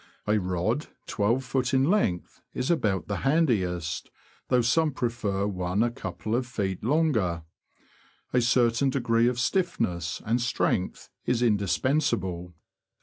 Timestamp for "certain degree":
8.41-9.27